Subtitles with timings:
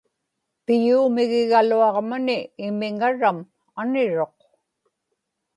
[0.65, 3.37] piyuumigigaluaġmani imiŋaram
[3.81, 4.37] aniruq